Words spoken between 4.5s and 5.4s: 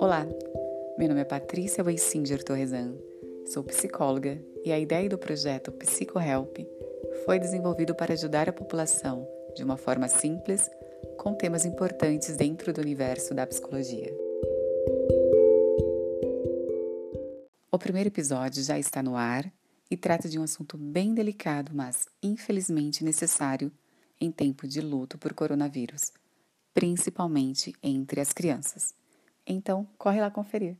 e a ideia do